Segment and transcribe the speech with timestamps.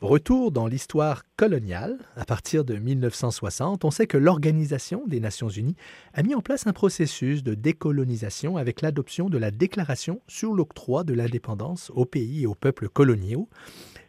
[0.00, 5.74] Retour dans l'histoire coloniale, à partir de 1960, on sait que l'Organisation des Nations Unies
[6.14, 11.02] a mis en place un processus de décolonisation avec l'adoption de la Déclaration sur l'octroi
[11.02, 13.48] de l'indépendance aux pays et aux peuples coloniaux.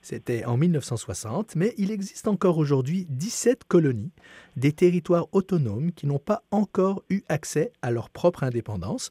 [0.03, 4.11] C'était en 1960, mais il existe encore aujourd'hui 17 colonies,
[4.57, 9.09] des territoires autonomes qui n'ont pas encore eu accès à leur propre indépendance,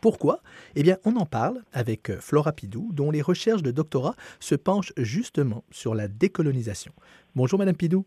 [0.00, 0.40] pourquoi?
[0.76, 4.54] Eh bien, on en parle avec euh, Flora Pidou, dont les recherches de doctorat se
[4.54, 6.92] penchent justement sur la décolonisation.
[7.34, 8.04] Bonjour, Madame Pidou.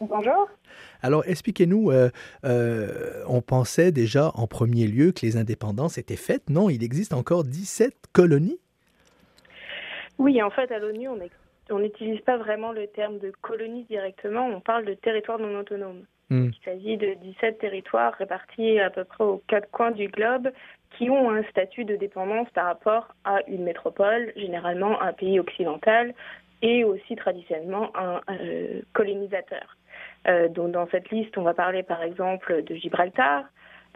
[0.00, 0.48] Bonjour.
[1.02, 2.10] Alors, expliquez-nous, euh,
[2.44, 6.50] euh, on pensait déjà en premier lieu que les indépendances étaient faites.
[6.50, 8.58] Non, il existe encore 17 colonies
[10.18, 11.08] Oui, en fait, à l'ONU,
[11.70, 16.04] on n'utilise pas vraiment le terme de colonie directement, on parle de territoire non autonome.
[16.28, 16.50] Hmm.
[16.52, 20.50] Il s'agit de 17 territoires répartis à peu près aux quatre coins du globe
[20.90, 26.14] qui ont un statut de dépendance par rapport à une métropole, généralement un pays occidental,
[26.62, 29.76] et aussi traditionnellement un, euh, colonisateur.
[30.26, 33.44] Euh, donc dans cette liste, on va parler par exemple de Gibraltar,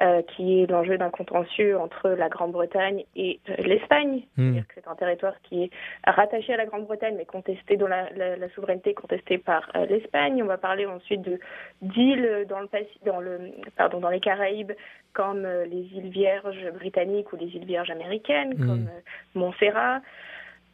[0.01, 4.23] euh, qui est l'enjeu d'un contentieux entre la Grande-Bretagne et euh, l'Espagne.
[4.39, 4.55] Hmm.
[4.55, 5.71] C'est-à-dire que c'est un territoire qui est
[6.07, 10.43] rattaché à la Grande-Bretagne, mais contesté dont la, la, souveraineté contestée par euh, l'Espagne.
[10.43, 11.39] On va parler ensuite de
[11.83, 12.69] d'îles dans le
[13.05, 14.73] dans le pardon dans les Caraïbes
[15.13, 18.67] comme les îles Vierges britanniques ou les îles Vierges américaines, hmm.
[18.67, 18.89] comme
[19.35, 20.01] Montserrat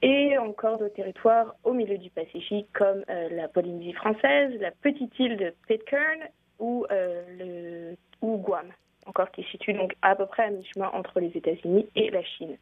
[0.02, 5.36] et encore de territoires au milieu du Pacifique comme la Polynésie française, la petite île
[5.36, 6.28] de Pitcairn
[6.60, 8.66] ou, le, ou Guam
[9.06, 12.22] encore qui se situe donc à peu près à mi-chemin entre les États-Unis et la
[12.22, 12.56] Chine.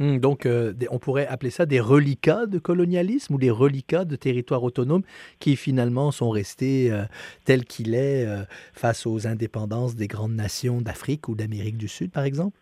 [0.00, 4.16] Hmm, donc, euh, on pourrait appeler ça des reliquats de colonialisme ou des reliquats de
[4.16, 5.04] territoires autonomes
[5.38, 7.04] qui finalement sont restés euh,
[7.44, 12.10] tels qu'il est euh, face aux indépendances des grandes nations d'Afrique ou d'Amérique du Sud,
[12.10, 12.58] par exemple?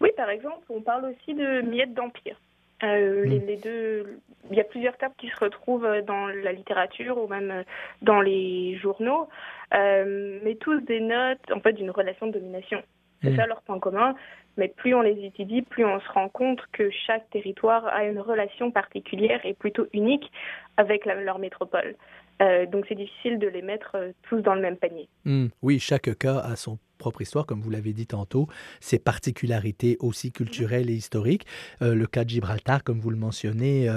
[0.00, 2.40] Oui, par exemple, on parle aussi de miettes d'empire.
[2.82, 3.24] Hmm.
[3.24, 7.64] les, deux, il y a plusieurs termes qui se retrouvent dans la littérature ou même
[8.00, 9.28] dans les journaux.
[9.74, 12.82] Euh, mais tous des notes en fait d'une relation de domination.
[13.22, 13.36] C'est mm.
[13.36, 14.14] ça leur point commun.
[14.56, 18.18] Mais plus on les étudie, plus on se rend compte que chaque territoire a une
[18.18, 20.30] relation particulière et plutôt unique
[20.76, 21.94] avec leur métropole.
[22.40, 25.08] Euh, donc c'est difficile de les mettre euh, tous dans le même panier.
[25.24, 25.48] Hmm.
[25.62, 28.46] oui, chaque cas a son propre histoire, comme vous l'avez dit tantôt,
[28.80, 31.46] ses particularités aussi culturelles et historiques.
[31.82, 33.88] Euh, le cas de Gibraltar, comme vous le mentionnez,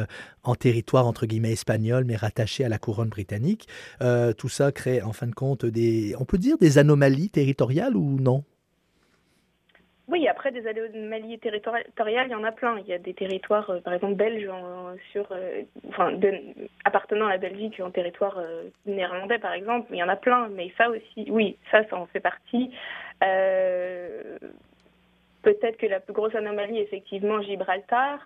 [0.44, 3.68] en territoire entre guillemets espagnol, mais rattaché à la couronne britannique.
[4.38, 8.20] tout ça crée en fin de compte des, on peut dire des anomalies territoriales ou
[8.20, 8.44] non?
[10.10, 12.78] Oui, après des anomalies territoriales, il y en a plein.
[12.80, 14.50] Il y a des territoires, euh, par exemple belges,
[15.12, 16.12] sur, euh, enfin,
[16.84, 19.88] appartenant à la Belgique en territoire euh, néerlandais, par exemple.
[19.92, 22.72] Il y en a plein, mais ça aussi, oui, ça, ça en fait partie.
[25.42, 28.20] Peut-être que la plus grosse anomalie, effectivement, Gibraltar.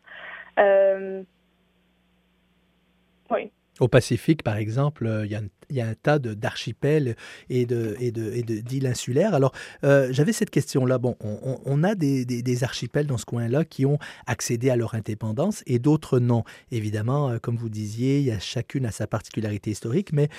[3.30, 3.52] oui.
[3.80, 5.32] Au Pacifique, par exemple, euh, il
[5.76, 7.16] y, a un, tas d'archipels
[7.50, 9.36] et d'îles insulaires.
[9.36, 10.98] Alors, euh, j'avais cette question-là.
[10.98, 15.78] Bon, on, a des, archipels dans ce coin-là qui ont accédé à leur indépendance et
[15.78, 16.44] d'autres non.
[16.72, 20.30] Évidemment, euh, comme vous disiez, il y a chacune a sa particularité historique, mais,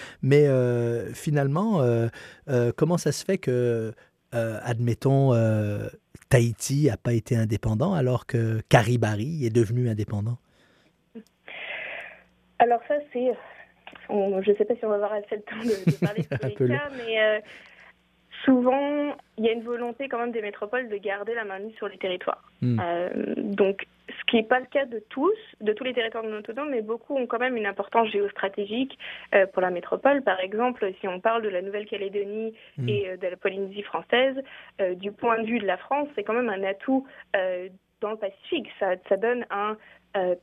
[1.13, 1.83] finalement,
[2.77, 3.93] comment ça se fait que,
[4.33, 5.33] admettons,
[6.29, 10.39] Tahiti n'a pas été indépendant alors que Caribari est devenu indépendant?
[12.59, 13.33] Alors ça, c'est...
[14.09, 16.65] je ne sais pas si on va avoir assez le temps de, parler de tous
[16.65, 17.41] les cas, mais euh,
[18.45, 21.75] souvent, il y a une volonté quand même des métropoles de garder la main mise
[21.77, 22.43] sur les territoires.
[22.61, 22.81] Hmm.
[22.83, 26.39] Euh, donc, ce qui n'est pas le cas de tous, de tous les territoires non
[26.39, 28.99] autonomes, mais beaucoup ont quand même une importance géostratégique
[29.35, 30.23] euh, pour la métropole.
[30.23, 32.89] Par exemple, si on parle de la Nouvelle-Calédonie hmm.
[32.89, 34.37] et de la Polynésie française,
[34.97, 37.07] du point de vue de la France, c'est quand même un atout
[38.01, 38.69] dans le Pacifique.
[38.81, 39.77] Ça, ça donne un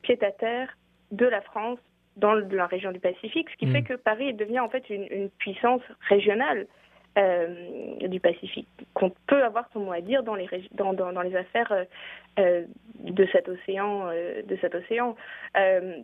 [0.02, 0.76] pied-à-terre
[1.10, 1.78] de la France
[2.16, 3.84] dans la région du Pacifique, ce qui fait mm.
[3.84, 6.66] que Paris devient en fait une, puissance régionale
[7.18, 11.36] euh, du Pacifique, qu'on peut avoir son mot à dire dans les, dans, dans, les
[11.36, 11.84] affaires euh,
[12.38, 12.64] euh,
[13.00, 14.06] de cet océan.
[14.06, 15.16] de cet océan.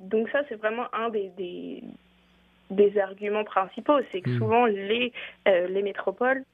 [0.01, 1.83] donc ça, c'est vraiment un des, des,
[2.71, 4.39] des arguments principaux, c'est que mm.
[4.39, 5.13] souvent les,
[5.47, 6.45] les métropoles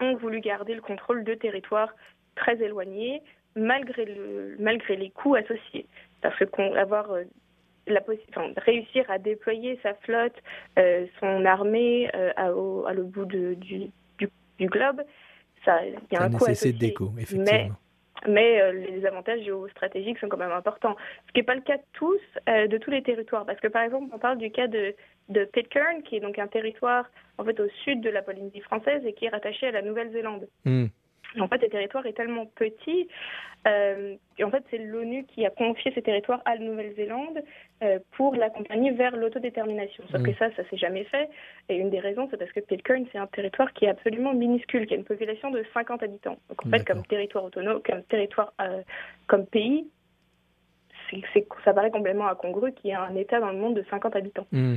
[0.00, 1.92] ont voulu garder le contrôle de territoires
[2.36, 3.22] très éloignés,
[3.56, 5.86] malgré, le, malgré les coûts associés.
[6.20, 6.44] Parce que
[8.56, 10.36] réussir à déployer sa flotte,
[10.78, 15.02] euh, son armée euh, à, à, le bout de, du, du, globe,
[15.64, 16.94] ça, il y a un coût associé.
[17.36, 17.70] Mais,
[18.26, 20.96] mais euh, les avantages géostratégiques sont quand même importants.
[21.28, 23.46] Ce qui n'est pas le cas de tous, de tous les territoires.
[23.46, 24.94] Parce que par exemple, on parle du cas de,
[25.28, 27.04] de Pitcairn, qui est donc un territoire
[27.38, 30.48] en fait au sud de la Polynésie française et qui est rattaché à la Nouvelle-Zélande.
[30.64, 30.86] Hmm.
[31.38, 33.08] En fait, le territoire est tellement petit.
[33.66, 37.42] Euh, en fait, c'est l'ONU qui a confié ces territoires à la Nouvelle-Zélande
[37.82, 40.04] euh, pour l'accompagner vers l'autodétermination.
[40.10, 40.36] Sauf que mm.
[40.38, 41.28] ça, ça s'est jamais fait.
[41.68, 44.86] Et une des raisons, c'est parce que Pitcairn, c'est un territoire qui est absolument minuscule,
[44.86, 46.38] qui a une population de 50 habitants.
[46.48, 48.82] Donc en fait, comme territoire autonome, comme territoire, euh,
[49.26, 49.86] comme pays,
[51.64, 54.46] ça paraît complètement incongru qu'il y ait un État dans le monde de 50 habitants.
[54.52, 54.76] Mm.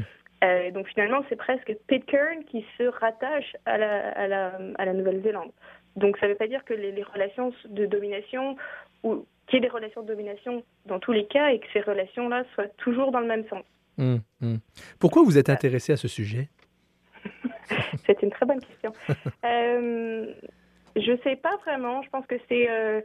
[0.74, 5.52] Donc finalement, c'est presque Pitcairn qui se rattache à la, à la, à la Nouvelle-Zélande.
[5.96, 8.56] Donc ça ne veut pas dire que les, les relations de domination
[9.04, 11.82] ou qu'il y ait des relations de domination dans tous les cas et que ces
[11.82, 13.64] relations-là soient toujours dans le même sens.
[13.98, 14.60] Hum, hum.
[15.00, 16.50] Pourquoi vous êtes intéressé à ce sujet?
[18.06, 18.94] C'est une très bonne question.
[19.46, 20.34] euh,
[20.96, 22.02] je ne sais pas vraiment.
[22.04, 23.02] Je pense que c'est euh,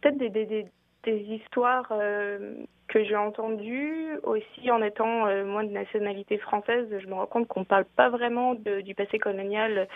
[0.00, 0.66] peut-être des, des,
[1.04, 2.54] des, histoires euh,
[2.88, 4.18] que j'ai entendues.
[4.24, 7.84] Aussi, en étant euh, moi de nationalité française, je me rends compte qu'on ne parle
[7.84, 9.88] pas vraiment du passé colonial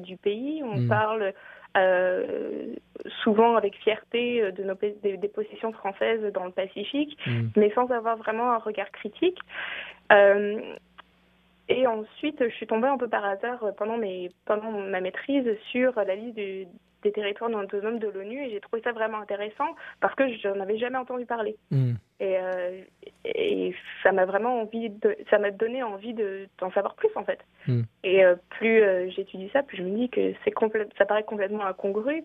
[0.00, 0.62] du pays.
[0.62, 0.88] On hum.
[0.88, 1.32] parle
[1.76, 2.74] euh,
[3.22, 7.48] souvent avec fierté euh, de nos, des, positions françaises dans le Pacifique, mm.
[7.56, 9.38] mais sans avoir vraiment un regard critique.
[10.12, 10.60] Euh,
[11.68, 15.92] et ensuite, je suis tombée un peu par hasard pendant, mes, pendant ma maîtrise sur
[15.96, 16.66] la liste du,
[17.02, 19.68] des territoires non autonomes de l'ONU et j'ai trouvé ça vraiment intéressant
[20.00, 21.56] parce que je n'en avais jamais entendu parler.
[21.70, 21.94] Hmm.
[22.20, 22.80] Et, euh,
[23.24, 27.38] et, ça m'a vraiment envie de, ça m'a donné envie d'en savoir plus en fait.
[27.66, 27.82] Hmm.
[28.02, 30.52] Et euh, plus euh, j'étudie ça, plus je me dis que c'est
[30.98, 32.24] ça paraît complètement incongru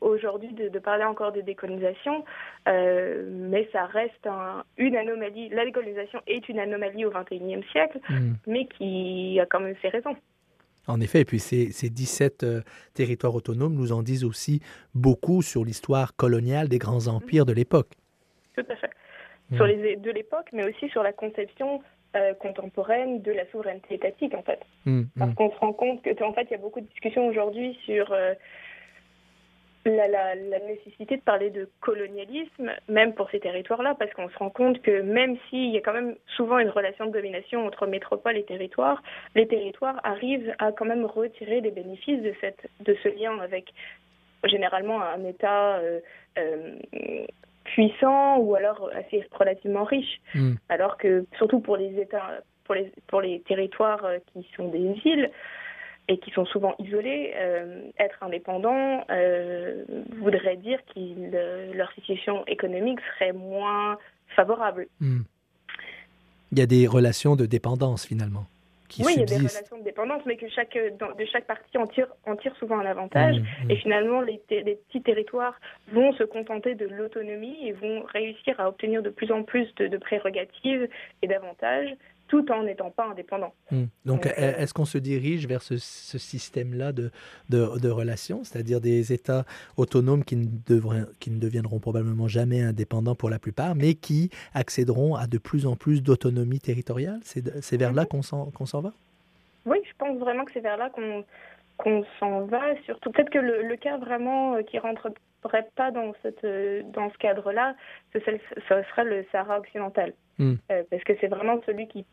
[0.00, 2.24] aujourd'hui de, parler encore de décolonisation,
[2.66, 4.28] mais ça reste
[4.76, 5.48] une anomalie.
[5.50, 8.34] La décolonisation est une anomalie au XXIe siècle, hmm.
[8.46, 10.16] mais qui a quand même ses raisons.
[10.88, 12.60] En effet, et puis ces, ces 17 euh,
[12.94, 14.60] territoires autonomes nous en disent aussi
[14.94, 17.92] beaucoup sur l'histoire coloniale des grands empires de l'époque.
[18.56, 18.90] Tout à fait.
[19.54, 19.68] Sur mm.
[19.68, 21.82] les, de l'époque, mais aussi sur la conception
[22.16, 24.60] euh, contemporaine de la souveraineté étatique, en fait.
[24.84, 25.08] Mm, mm.
[25.18, 27.78] Parce qu'on se rend compte que, en fait, il y a beaucoup de discussions aujourd'hui
[27.84, 28.34] sur euh,
[29.84, 30.34] la,
[30.66, 35.02] nécessité de parler de colonialisme, même pour ces territoires-là, parce qu'on se rend compte que
[35.02, 39.02] même s'il y a quand même souvent une relation de domination entre métropole et territoire,
[39.34, 43.72] les territoires arrivent à quand même retirer des bénéfices de, cette, de ce lien avec
[44.44, 46.00] généralement un État euh,
[46.38, 46.76] euh,
[47.74, 50.20] puissant ou alors assez relativement riche.
[50.34, 50.54] Hmm.
[50.68, 54.96] Alors que surtout pour les États, pour les, pour les territoires euh, qui sont des
[55.04, 55.30] îles,
[56.08, 59.84] et qui sont souvent isolés, euh, être indépendants euh,
[60.20, 63.98] voudrait dire que leur situation économique serait moins
[64.36, 64.86] favorable.
[65.00, 65.22] Hmm.
[66.52, 68.46] Il y a des relations de dépendance finalement.
[68.88, 71.76] Qui oui, il y a des relations de dépendance, mais que chaque, de chaque partie
[71.78, 73.36] en tire, en tire souvent un avantage.
[73.36, 73.70] Hmm, hmm.
[73.70, 75.58] Et finalement, les, les, petits territoires
[75.92, 79.88] vont se contenter de l'autonomie et vont réussir à obtenir de plus en plus de,
[79.88, 80.88] de prérogatives
[81.22, 81.94] et d'avantages
[82.28, 83.54] tout en n'étant pas indépendant.
[83.70, 83.84] Hmm.
[84.04, 87.10] Donc, euh, est-ce qu'on se dirige vers ce, système-là de,
[87.50, 89.44] de, relations, c'est-à-dire des États
[89.76, 94.30] autonomes qui ne, devraient, qui ne deviendront probablement jamais indépendants pour la plupart, mais qui
[94.54, 97.20] accéderont à de plus en plus d'autonomie territoriale?
[97.22, 98.92] C'est vers là qu'on s'en va?
[99.64, 101.24] Oui, je pense vraiment que c'est vers là qu'on
[101.76, 105.12] qu'on s'en va, surtout peut-être que le, cas vraiment euh, qui rentrerait
[105.74, 107.74] pas dans, cette, euh, dans ce cadre-là,
[108.14, 110.14] ce, ce serait le Sahara occidental.
[110.38, 110.56] Hmm.
[110.68, 112.04] parce que c'est vraiment celui qui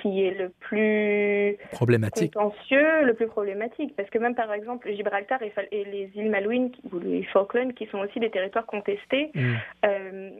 [0.00, 2.34] qui est le plus problématique.
[2.34, 3.94] contentieux, le plus problématique.
[3.96, 5.52] Parce que même par exemple, Gibraltar et,
[5.84, 9.54] les îles Malouines ou les Falklands, qui sont aussi des territoires contestés, mm.
[9.86, 10.30] euh,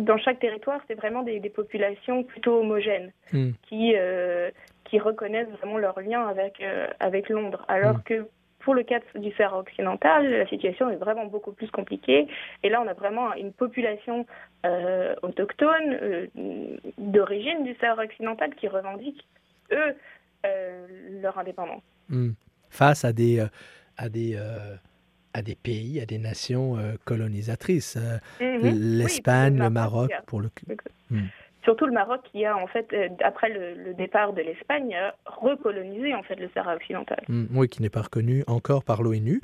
[0.00, 3.50] dans chaque territoire, c'est vraiment des, populations plutôt homogènes mm.
[3.68, 4.50] qui, euh,
[4.84, 7.64] qui reconnaissent vraiment leur lien avec, euh, avec Londres.
[7.68, 8.02] Alors mm.
[8.04, 8.26] que
[8.64, 12.26] pour le cas du Sahara occidental, la situation est vraiment beaucoup plus compliquée.
[12.62, 14.26] Et là, on a vraiment une population
[14.64, 16.26] euh, autochtone euh,
[16.98, 19.26] d'origine du Sahara occidental qui revendique,
[19.72, 19.94] eux,
[20.46, 20.86] euh,
[21.20, 21.82] leur indépendance.
[22.08, 22.30] Hmm.
[22.70, 23.44] Face à des,
[23.96, 24.38] à des
[25.34, 27.98] à des pays, à des nations colonisatrices.
[28.40, 28.98] Mhm.
[28.98, 30.66] L'Espagne, le Maroc, pour le coup
[31.64, 36.22] surtout le Maroc qui a en fait euh, après le, départ de l'Espagne recolonisé en
[36.22, 37.22] fait le Sahara occidental.
[37.28, 39.40] Mm, oui, qui n'est pas reconnu encore par l'ONU.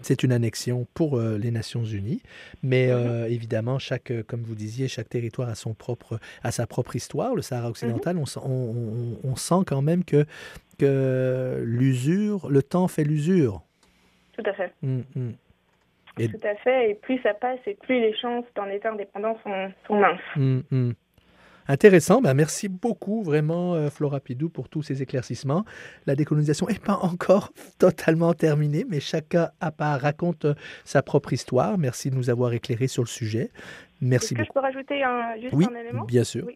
[0.00, 2.22] C'est une annexion pour euh, les Nations Unies,
[2.64, 3.32] mais euh, mhm.
[3.32, 7.36] évidemment, chaque, comme vous disiez, chaque territoire a son propre, a sa propre histoire.
[7.36, 8.24] Le Sahara occidental, mhm.
[8.44, 10.24] on, on, sent quand même que,
[10.78, 13.62] que l'usure, le temps fait l'usure.
[14.32, 14.72] Tout à fait.
[14.82, 15.32] Mm, mm.
[16.16, 16.90] Tout à fait.
[16.90, 20.94] Et plus ça passe, et plus les chances d'un État indépendant sont, sont minces.
[21.68, 22.20] Intéressant.
[22.20, 25.64] Ben, merci beaucoup, vraiment, euh, Flora Pidou, pour tous ces éclaircissements.
[26.06, 30.54] La décolonisation n'est pas encore totalement terminée, mais chacun à part raconte euh,
[30.84, 31.78] sa propre histoire.
[31.78, 33.50] Merci de nous avoir éclairés sur le sujet.
[34.00, 34.48] Merci beaucoup.
[34.48, 36.04] je peux rajouter un, juste oui, un élément?
[36.04, 36.46] Bien sûr.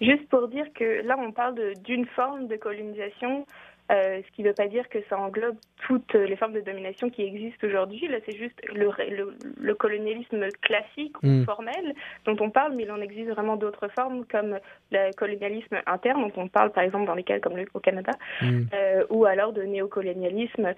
[0.00, 1.54] Juste pour dire que là, on parle
[1.84, 3.46] d'une forme de colonisation
[3.90, 5.56] ce qui ne veut pas dire que ça englobe
[5.86, 8.06] toutes les formes de domination qui existent aujourd'hui.
[8.08, 8.90] Là, c'est juste le,
[9.58, 11.44] le, colonialisme classique ou hmm.
[11.44, 11.94] formel
[12.24, 14.58] dont on parle, mais il en existe vraiment d'autres formes comme
[14.92, 18.12] le colonialisme interne dont on parle par exemple dans les cas comme le, au Canada,
[18.42, 18.64] hmm.
[19.10, 20.74] ou alors de néocolonialisme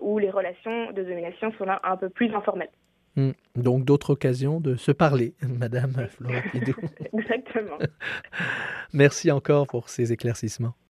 [0.00, 2.70] où les relations de domination sont là un peu plus informelles.
[3.16, 3.32] Hmm.
[3.56, 6.74] Donc d'autres occasions de se parler, Madame Flora Pidou.
[7.18, 7.78] Exactement.
[8.92, 10.74] Merci encore pour ces éclaircissements.